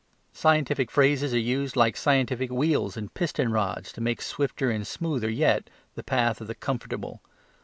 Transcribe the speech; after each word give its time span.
Scientific 0.33 0.89
phrases 0.89 1.31
are 1.31 1.37
used 1.37 1.75
like 1.75 1.95
scientific 1.95 2.49
wheels 2.51 2.97
and 2.97 3.13
piston 3.13 3.51
rods 3.51 3.91
to 3.91 4.01
make 4.01 4.19
swifter 4.19 4.71
and 4.71 4.87
smoother 4.87 5.29
yet 5.29 5.69
the 5.93 6.01
path 6.01 6.41
of 6.41 6.47
the 6.47 6.55
comfortable. 6.55 7.21